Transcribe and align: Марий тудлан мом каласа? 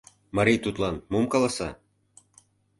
Марий 0.35 0.59
тудлан 0.63 0.95
мом 1.11 1.25
каласа? 1.31 1.69